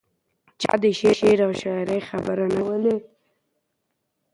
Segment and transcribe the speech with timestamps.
[0.61, 2.95] چا د شعر او شاعرۍ خبرې نه کولې.